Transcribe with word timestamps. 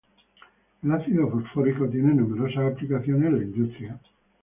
El 0.81 0.93
ácido 0.93 1.29
fosfórico 1.29 1.87
tiene 1.87 2.15
numerosas 2.15 2.73
aplicaciones 2.73 3.27
en 3.29 3.37
la 3.37 3.43
industria. 3.43 3.99